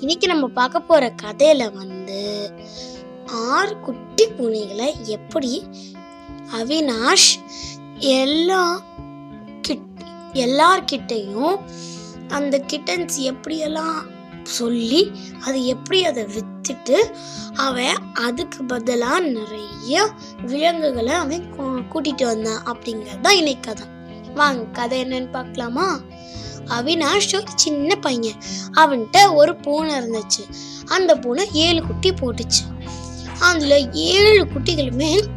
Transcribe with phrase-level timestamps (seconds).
[0.00, 2.20] இன்னைக்கு நம்ம பார்க்க போற கதையில வந்து
[3.26, 5.64] ஆறு குட்டி பூனைகளை எப்படி
[6.52, 7.30] அவினாஷ்
[7.98, 8.82] எல்லா
[9.60, 10.00] கிட்
[10.32, 11.56] எல்லார்கிட்டையும்
[12.28, 13.98] அந்த கிட்டன்ஸ் எப்படியெல்லாம்
[14.42, 15.12] சொல்லி
[15.44, 16.98] அது எப்படி அதை விற்றுட்டு
[17.54, 20.08] அவன் அதுக்கு பதிலாக நிறைய
[20.42, 21.54] விலங்குகளை அவன்
[21.92, 23.86] கூட்டிகிட்டு வந்தான் அப்படிங்கிறது தான் இன்னைக்கு கதை.
[24.34, 26.00] வாங்க கதை என்னன்னு பார்க்கலாமா?
[26.66, 28.34] அவினாஷ் ஒரு சின்ன பையன்.
[28.74, 30.54] அவன்கிட்ட ஒரு பூனை இருந்துச்சு.
[30.86, 32.84] அந்த பூனை ஏழு குட்டி போட்டுச்சு.
[33.40, 35.28] அதில் ஏழு குட்டிகளுமே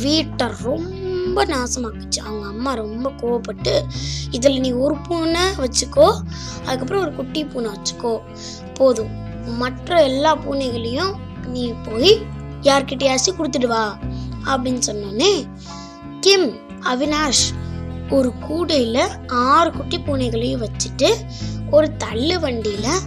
[0.00, 2.18] வீட்டை ரொம்ப நாசமாக்குச்சு.
[2.24, 3.82] அவங்க அம்மா ரொம்ப கோவப்பட்டு
[4.30, 6.20] இதில் நீ ஒரு பூனை வச்சுக்கோ
[6.64, 8.20] அதுக்கப்புறம் ஒரு குட்டி பூனை வச்சுக்கோ.
[8.74, 9.22] போதும்.
[9.56, 11.14] மற்ற எல்லா பூனைகளையும்
[11.46, 12.22] நீ போய்
[12.62, 13.98] யார்கிட்டயாச்சும் கொடுத்துட்டு வா.
[14.44, 15.48] அப்படின்னு சொன்னோன்னே
[16.20, 17.63] கிம் அவினாஷ்
[18.10, 21.14] ஒரு கூடையில் ஆறு குட்டி பூனைகளையும் வச்சுட்டு
[21.70, 23.00] ஒரு தள்ளு வண்டியில்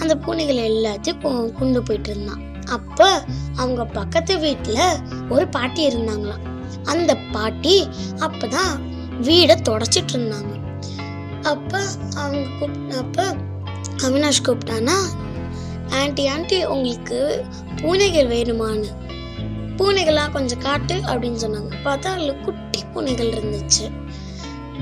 [0.00, 2.42] அந்த பூனைகளை எல்லாத்தையும் கொ- கொண்டு போயிட்டு இருந்தான்.
[2.64, 3.24] அப்போ
[3.56, 4.96] அவங்க பக்கத்து வீட்டில்
[5.28, 6.40] ஒரு பாட்டி இருந்தாங்களாம்.
[6.84, 7.88] அந்த பாட்டி
[8.18, 8.80] அப்போ தான்
[9.20, 10.78] வீடை தொடச்சிட்டு இருந்தாங்க.
[11.42, 11.80] அப்போ
[12.14, 13.36] அவங்க கூப்பிட்ட அப்போ
[13.96, 14.96] அவினாஷ் கூப்பிட்டானா
[15.90, 17.44] ஆண்டி ஆண்டி உங்களுக்கு
[17.82, 18.86] பூனைகள் வேணுமான்னு.
[19.76, 21.72] பூனைகளாக கொஞ்சம் காட்டு அப்படின்னு சொன்னாங்க.
[21.84, 23.90] பார்த்தா அதில் குட்டி பூனைகள் இருந்துச்சு.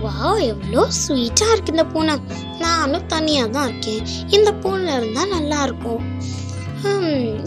[0.05, 2.15] வாவ் எவ்வளோ ஸ்வீட்டாக இருக்கு இந்த பூனை.
[2.65, 4.03] நானும் தனியாக தான் இருக்கேன்.
[4.37, 6.03] இந்த பூனை இருந்தால் நல்லா இருக்கும்.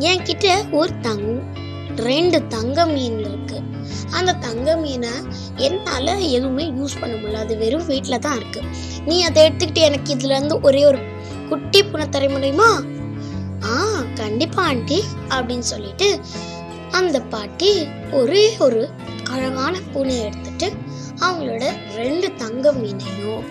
[0.10, 0.48] என்கிட்ட
[0.80, 1.28] ஒரு தங்
[2.08, 3.58] ரெண்டு தங்க மீன் இருக்கு.
[4.18, 5.14] அந்த தங்க மீனை
[5.66, 7.44] என்னால் எதுவுமே யூஸ் பண்ண முடியல.
[7.46, 8.62] அது வெறும் வீட்டில் தான் இருக்கு.
[9.10, 11.00] நீ அதை எடுத்துக்கிட்டு எனக்கு இதுலேருந்து ஒரே ஒரு
[11.50, 12.70] குட்டி பூனை தர முடியுமா?
[13.72, 13.76] ஆ
[14.22, 15.00] கண்டிப்பா ஆண்டி
[15.36, 16.08] அப்படின்னு சொல்லிட்டு
[17.00, 17.72] அந்த பாட்டி
[18.20, 18.82] ஒரே ஒரு
[19.32, 20.68] அழகான பூனையை எடுத்துட்டு
[21.26, 21.64] அவங்களோட
[22.00, 23.44] ரெண்டு தங்க மீனையும்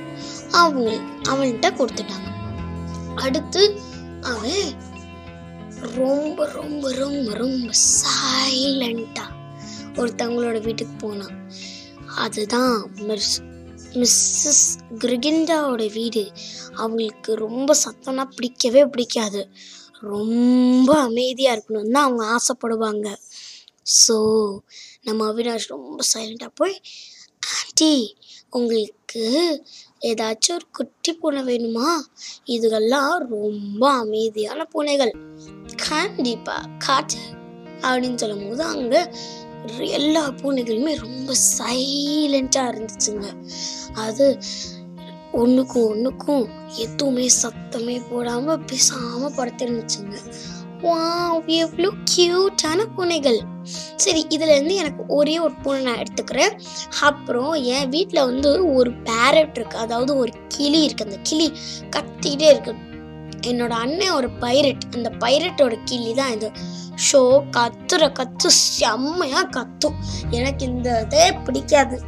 [0.61, 0.89] அவங்க
[1.31, 2.29] அவன்கிட்ட கொடுத்துட்டாங்க.
[3.25, 3.63] அடுத்து
[4.33, 4.71] அவன்
[5.99, 7.69] ரொம்ப ரொம்ப ரொம்ப ரொம்ப
[8.01, 9.27] சைலண்டா
[10.01, 11.37] ஒருத்தவங்களோட வீட்டுக்கு போனான்.
[12.25, 12.75] அதுதான்
[13.09, 13.35] மிஸ்
[14.01, 14.65] மிஸ்ஸஸ்
[15.03, 16.25] கிரிகிண்டாவோட வீடு.
[16.81, 19.43] அவங்களுக்கு ரொம்ப சத்தம்னா பிடிக்கவே பிடிக்காது.
[20.13, 23.09] ரொம்ப அமைதியாக இருக்கணும்னு தான் அவங்க ஆசைப்படுவாங்க.
[24.03, 24.17] ஸோ
[25.03, 26.81] நம்ம அவினாஷ் ரொம்ப சைலண்டாக போய்
[27.53, 28.17] ஆண்டி
[28.51, 29.23] உங்களுக்கு
[30.01, 31.89] ஏதாச்சும் ஒரு குட்டி பூனை வேணுமா?
[32.47, 35.15] இதுகெல்லாம் ரொம்ப அமைதியான பூனைகள்.
[35.89, 37.17] கண்டிப்பா காட்டு
[37.81, 39.17] அப்படின்னு சொல்லும் போது அங்க
[39.79, 43.27] எல்லா பூனைகளுமே ரொம்ப சைலண்டா இருந்துச்சுங்க.
[43.95, 44.39] அது
[45.33, 50.17] ஒண்ணுக்கும் ஒண்ணுக்கும் எதுவுமே சத்தமே போடாம பேசாம படுத்திருந்துச்சுங்க.
[50.83, 53.41] வாவ் எவ்வளோ கியூட்டான பூனைகள்.
[53.97, 56.55] சரி இதுலேருந்து எனக்கு ஒரே ஒரு பூனை நான் எடுத்துக்கிறேன்.
[57.01, 59.77] அப்புறம் என் வீட்டில் வந்து ஒரு பேரட் இருக்கு.
[59.79, 61.05] அதாவது ஒரு கிளி இருக்கு.
[61.05, 61.53] அந்த கிளி
[61.97, 62.75] கத்திக்கிட்டே இருக்கு.
[63.47, 66.51] என்னோட அண்ணன் ஒரு பைரட் அந்த பைரட்டோட கிளி தான் இது.
[67.07, 67.21] ஷோ
[67.57, 68.49] கத்துற கத்து
[68.79, 69.99] செம்மையாக கத்தும்.
[70.31, 71.99] எனக்கு இந்த இதே பிடிக்காது.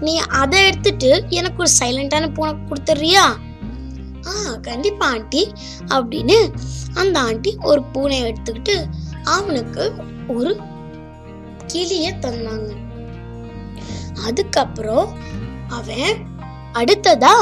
[0.00, 3.24] நீ அதை எடுத்துட்டு எனக்கு ஒரு சைலண்டான பூனை கொடுத்துட்றியா?
[4.26, 5.52] ஆ கண்டிப்பா ஆண்டி.
[5.88, 6.54] அப்படின்னு
[6.94, 8.86] அந்த ஆண்டி ஒரு பூனையை எடுத்துக்கிட்டு
[9.24, 9.92] அவனுக்கு
[10.28, 10.60] ஒரு
[11.66, 12.70] கிளிய தந்தாங்க.
[14.24, 15.18] அதுக்கப்புறம்
[15.68, 16.18] அவன்
[16.72, 17.34] அடுத்ததா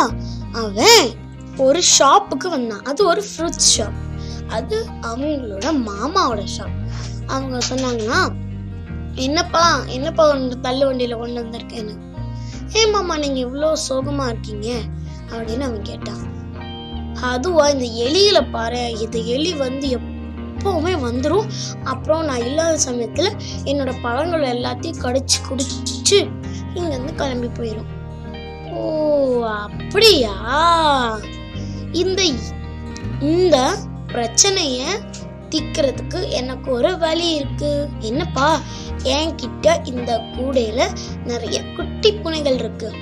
[0.53, 1.09] அவன்
[1.57, 2.85] ஒரு ஷாப்புக்கு வந்தான்.
[2.85, 3.99] அது ஒரு ஃப்ரூட் ஷாப்
[4.49, 6.77] அது அவங்களோட மாமாவோட ஷாப்
[7.27, 8.33] அவங்க சொன்னாங்கன்னா
[9.15, 11.95] என்னப்பா என்னப்பா ஒன்று தள்ளு வண்டியில கொண்டு வந்திருக்கேன்னு?
[12.77, 14.69] ஏ மாமா நீங்க இவ்வளோ சோகமா இருக்கீங்க
[15.31, 16.30] அப்படின்னு அவன் கேட்டான்.
[17.21, 21.49] அதுவா இந்த எலியில பாரு இந்த எலி வந்து எப்பவுமே வந்துடும்
[21.85, 23.29] அப்புறம் நான் இல்லாத சமயத்துல
[23.65, 26.19] என்னோட பழங்கள் எல்லாத்தையும் கடிச்சு குடிச்சு
[26.75, 27.99] இங்க இருந்து கிளம்பி போயிடும்
[28.73, 30.35] ஓ அப்படியா?
[31.93, 32.23] இந்த
[33.21, 33.69] இந்த
[34.07, 34.83] பிரச்சனைய
[35.51, 37.89] திக்கிறதுக்கு எனக்கு ஒரு வழி இருக்கு.
[38.01, 38.61] என்னப்பா?
[39.03, 40.91] என்கிட்ட இந்த கூடையில
[41.25, 42.93] நிறைய குட்டி புனைகள் இருக்கு.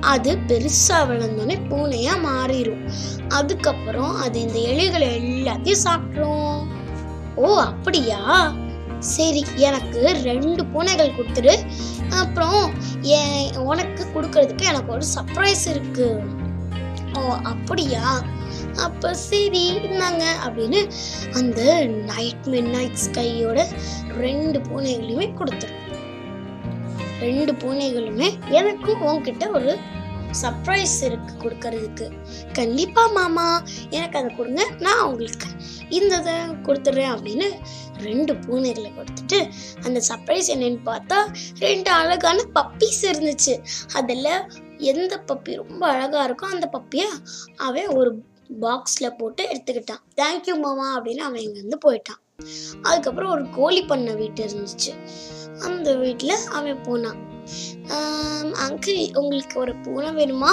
[0.00, 2.84] அது பெருசா வளர்ந்தோடனே பூனையா மாறிடும்
[3.28, 6.68] அதுக்கப்புறம் அது இந்த எலிகளை எல்லாத்தையும் சாப்பிட்ரும்.
[7.36, 8.56] ஓ அப்படியா?
[8.98, 11.54] சரி எனக்கு ரெண்டு பூனைகள் கொடுத்துரு
[12.10, 16.22] அப்புறம் என் உனக்கு கொடுக்கறதுக்கு எனக்கு ஒரு சர்ப்ரைஸ் இருக்கு.
[17.16, 18.22] ஓ அப்படியா?
[18.82, 20.80] அப்ப சரி இருந்தாங்க அப்படின்னு
[21.34, 23.66] அந்த நைட் மிட் நைட் ஸ்கையோட
[24.18, 25.74] ரெண்டு பூனைகளையுமே கொடுத்துரு
[27.24, 28.28] ரெண்டு பூனைகளுமே
[28.58, 29.72] எனக்கும் உன்கிட்ட ஒரு
[30.40, 32.06] சர்ப்ரைஸ் இருக்கு கொடுக்கறதுக்கு.
[32.58, 33.46] கண்டிப்பா மாமா
[33.96, 35.48] எனக்கு அதை கொடுங்க நான் உங்களுக்கு
[35.98, 36.34] இந்த இதை
[36.66, 37.46] கொடுத்துட்றேன் அப்படின்னு
[38.08, 39.38] ரெண்டு பூனைகளை கொடுத்துட்டு
[39.84, 41.18] அந்த சர்ப்ரைஸ் என்னன்னு பார்த்தா
[41.64, 43.54] ரெண்டு அழகான பப்பீஸ் இருந்துச்சு.
[44.00, 44.32] அதில்
[44.92, 47.08] எந்த பப்பி ரொம்ப அழகாக இருக்கோ அந்த பப்பியை
[47.68, 48.12] அவன் ஒரு
[48.62, 50.02] பாக்ஸில் போட்டு எடுத்துக்கிட்டான்.
[50.20, 52.20] தேங்க்யூ மாமா அப்படின்னு அவன் இங்கேருந்து போயிட்டான்.
[52.82, 54.92] அதுக்கப்புறம் ஒரு கோழி பண்ண வீட்டு இருந்துச்சு.
[55.68, 57.18] அந்த வீட்டில் அவன் போனான்
[58.64, 60.52] அங்கிள் உங்களுக்கு ஒரு பூனை வேணுமா?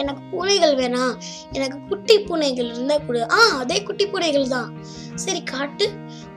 [0.00, 1.14] எனக்கு பூனைகள் வேணாம்
[1.56, 3.22] எனக்கு குட்டி பூனைகள் இருந்தால் கொடு.
[3.36, 4.68] ஆ அதே குட்டி பூனைகள் தான்.
[5.24, 5.86] சரி காட்டு.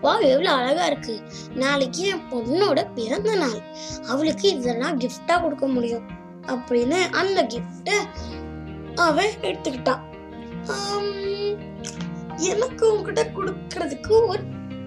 [0.04, 1.16] வா எவ்வளோ அழகாக இருக்கு.
[1.64, 3.60] நாளைக்கு என் பொண்ணோட பிறந்த நாள்.
[4.12, 6.08] அவளுக்கு இதெல்லாம் கிஃப்டாக கொடுக்க முடியும்.
[6.54, 7.98] அப்படின்னு அந்த கிஃப்ட்டை
[9.08, 10.04] அவன் எடுத்துக்கிட்டான்.
[12.52, 14.44] எனக்கு உங்ககிட்ட கொடுக்கறதுக்கு ஒரு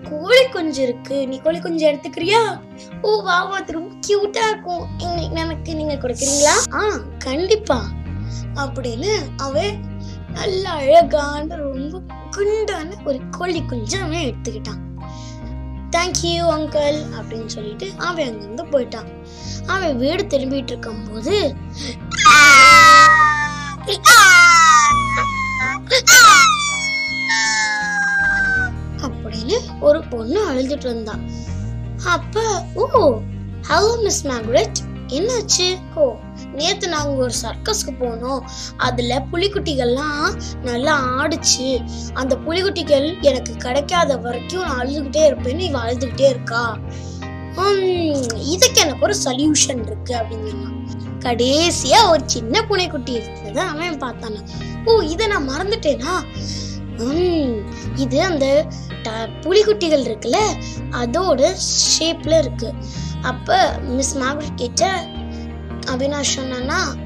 [0.06, 2.40] கோழி குஞ்சு இருக்கு நீ கோழி குஞ்சு எடுத்துக்கிறியா
[3.02, 6.82] ஓ வா வா அது ரொம்ப கியூட்டா இருக்கும் எங்க- எனக்கு நீங்க கொடுக்குறீங்களா ஆ
[7.24, 7.78] கண்டிப்பா
[8.56, 9.76] அப்படின்னு அவன்
[10.32, 12.00] நல்ல அழகான ரொம்ப
[12.36, 14.82] குண்டான ஒரு கோழி குஞ்சு அவன் எடுத்துக்கிட்டான்
[15.90, 19.10] தேங்க்யூ அங்கிள் அப்படின்னு சொல்லிட்டு அவன் அங்கிருந்து போயிட்டான்
[19.66, 21.36] அவன் வீடு திரும்பிட்டு இருக்கும் இருக்கும்போது
[29.46, 31.14] அப்படின்னு ஒரு பொண்ணு அழுதுட்டு இருந்தா.
[32.14, 32.42] அப்ப
[32.74, 32.84] ஓ
[33.68, 34.78] ஹலோ மிஸ் மேக்ரெட்
[35.16, 35.66] என்னாச்சு?
[36.00, 36.04] ஓ
[36.58, 38.40] நேத்து நாங்க ஒரு சர்க்கஸ்க்கு போனோம்.
[38.86, 40.26] அதுல புலிக்குட்டிகள்லாம்
[40.68, 41.68] நல்லா ஆடுச்சு.
[42.20, 46.64] அந்த புலிக்குட்டிகள் எனக்கு கிடைக்காத வரைக்கும் நான் அழுதுகிட்டே இருப்பேன்னு இவ அழுதுகிட்டே இருக்கா.
[48.54, 50.74] இதுக்கு எனக்கு ஒரு சொல்யூஷன் இருக்கு அப்படின்னு சொன்னான்
[51.26, 54.40] கடைசியா ஒரு சின்ன புனைக்குட்டி இருந்தது அவன் பார்த்தானா.
[54.86, 56.12] ஓ இதை நான் மறந்துட்டேனா?
[57.96, 58.66] இது அந்த
[59.02, 60.36] ட- புலிக்குட்டிகள் இருக்குல்ல
[60.90, 61.54] அதோட
[61.98, 62.72] ஷேப்ல இருக்கு.
[63.22, 65.08] அப்ப மிஸ் மார்கரெட் கிட்ட
[65.86, 66.96] அவினாஷ் சொன்னான்னா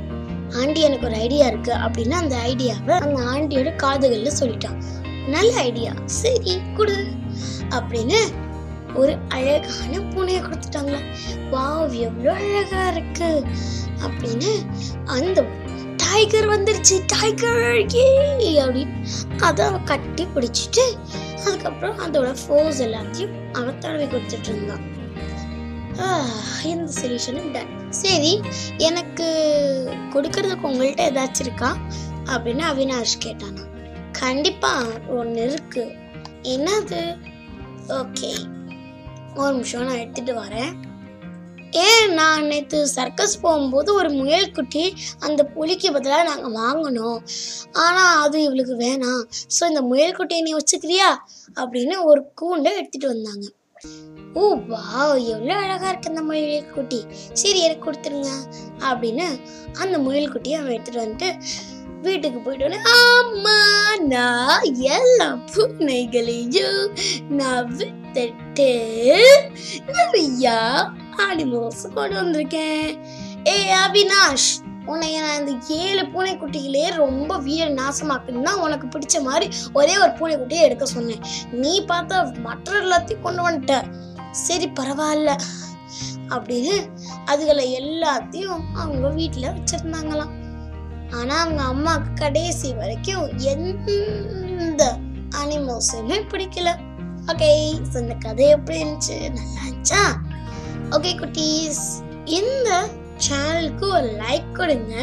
[0.61, 4.83] ஆண்டி எனக்கு ஒரு ஐடியா இருக்கு அப்படின்னு அந்த ஐடியாவை அந்த ஆண்டியோட காதுகள்ல சொல்லிட்டான்.
[5.29, 7.07] நல்ல ஐடியா சரி கொடு
[7.71, 8.19] அப்படின்னு
[8.95, 10.95] ஒரு அழகான பூனையை கொடுத்துட்டாங்க
[11.51, 13.45] வாவ் எவ்வளோ அழகா இருக்கு
[14.03, 14.51] அப்படின்னு
[15.07, 15.43] அந்த
[16.11, 17.59] டைகர் வந்துருச்சு டைகர்
[18.63, 18.87] அப்படின்னு
[19.41, 20.85] அதை அவன் கட்டி பிடிச்சிட்டு
[21.47, 24.85] அதுக்கப்புறம் அதோட ஃபோர்ஸ் எல்லாத்தையும் அவன் தடவி கொடுத்துட்டு இருந்தான்.
[26.65, 28.41] இந்த சொல்யூஷனும் டன் சரி
[28.77, 29.27] எனக்கு
[30.15, 31.77] கொடுக்கறதுக்கு உங்கள்கிட்ட ஏதாச்சும் இருக்கா?
[32.27, 33.65] அப்படின்னு அவினாஷ் கேட்டானா.
[34.13, 35.85] கண்டிப்பா ஒன்று இருக்கு.
[36.43, 37.03] என்னது?
[37.89, 38.31] ஓகே
[39.35, 40.73] ஒரு நிமிஷம் நான் எடுத்துட்டு வரேன்.
[41.73, 47.21] ஏன் நான் நேற்று சர்க்கஸ் போகும்போது ஒரு முயல் குட்டி அந்த புலிக்கு பதிலாக நாங்கள் வாங்கினோம்.
[47.73, 49.23] ஆனால் அது இவளுக்கு வேணாம்.
[49.61, 51.09] ஸோ இந்த முயல் குட்டியை நீ வச்சுக்கிறியா?
[51.57, 53.47] அப்படின்னு ஒரு கூண்டை எடுத்துட்டு வந்தாங்க.
[54.35, 57.07] ஓ வா எவ்வளோ அழகாக இருக்கு அந்த முயல் குட்டி.
[57.33, 58.33] சரி எனக்கு கொடுத்துருங்க
[58.81, 59.27] அப்படின்னு
[59.79, 61.31] அந்த முயல் குட்டியை அவன் எடுத்துகிட்டு வந்துட்டு
[62.03, 63.59] வீட்டுக்கு போயிட்டு ஆமா
[63.99, 66.89] நான் எல்லா பூனைகளையும்
[67.29, 68.71] நான் வித்துட்டு
[69.89, 70.59] நிறையா
[71.29, 72.91] அனிமல்ஸ் கொண்டு வந்திருக்கேன்.
[73.53, 74.51] ஏ அவினாஷ்
[74.87, 80.85] உன்னை நான் இந்த ஏழு பூனைக்குட்டிகளே ரொம்ப வீர நாசமாக்குன்னா உனக்கு பிடிச்ச மாதிரி ஒரே ஒரு பூனைக்குட்டியை எடுக்க
[80.85, 81.25] சொன்னேன்.
[81.63, 83.75] நீ பார்த்தா மற்ற எல்லாத்தையும் கொண்டு வந்துட்ட.
[84.31, 85.31] சரி பரவாயில்ல
[86.35, 86.77] அப்படின்னு
[87.33, 90.35] அதுகளை எல்லாத்தையும் அவங்க வீட்டில் வச்சிருந்தாங்களாம்.
[91.19, 94.83] ஆனால் அவங்க அம்மாவுக்கு கடைசி வரைக்கும் எந்த
[95.43, 96.69] அனிமல்ஸுமே பிடிக்கல.
[97.27, 97.49] ஓகே
[98.01, 99.17] இந்த கதை எப்படி இருந்துச்சு?
[99.39, 100.03] நல்லா இருந்துச்சா?
[100.97, 101.83] ஓகே குட்டீஸ்.
[102.39, 102.69] இந்த
[103.27, 104.95] சேனலுக்கு ஒரு லைக் கொடுங்க.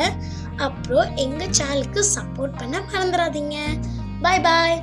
[0.66, 3.57] அப்புறம் எங்கள் சேனலுக்கு சப்போர்ட் பண்ண மறந்துடாதீங்க
[4.22, 4.78] பாய் பாய்